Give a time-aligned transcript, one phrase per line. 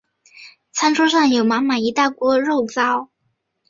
[0.71, 3.09] 餐桌上有满满一大锅肉燥